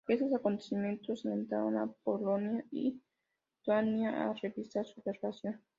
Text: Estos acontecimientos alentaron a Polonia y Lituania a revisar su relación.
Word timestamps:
Estos 0.07 0.33
acontecimientos 0.33 1.27
alentaron 1.27 1.77
a 1.77 1.85
Polonia 1.85 2.65
y 2.71 2.99
Lituania 3.59 4.31
a 4.31 4.33
revisar 4.33 4.83
su 4.83 4.99
relación. 5.05 5.61